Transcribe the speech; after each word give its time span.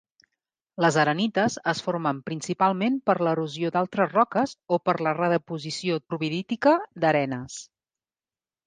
Les 0.83 0.95
arenites 1.01 1.57
es 1.73 1.81
formen 1.87 2.21
principalment 2.31 2.97
per 3.11 3.17
l'erosió 3.27 3.71
d'altres 3.77 4.11
roques 4.17 4.57
o 4.79 4.83
per 4.89 4.97
la 5.11 5.15
redeposició 5.21 6.03
turbidítica 6.09 6.77
d'arenes. 7.05 7.63